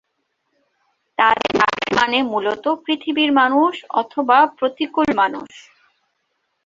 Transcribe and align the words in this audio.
তাদের 1.17 1.51
নামের 1.55 1.91
মানে 1.99 2.17
মূলত 2.23 2.65
"পৃথিবীর 2.85 3.31
মানুষ" 3.33 3.73
অথবা 4.01 4.37
"প্রতিকূল 4.57 5.07
মানুষ"। 5.15 5.49